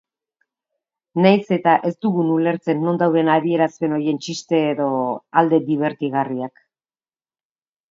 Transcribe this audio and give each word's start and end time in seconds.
Nahiz 1.25 1.43
eta 1.57 1.75
ez 1.89 1.91
dugun 2.05 2.31
ulertzen 2.37 2.81
non 2.87 2.97
dauden 3.03 3.29
adierazpen 3.35 3.95
horien 3.99 4.19
txiste 4.25 4.65
edo 4.73 4.89
alde 5.43 5.63
dibertigarriak. 5.71 6.67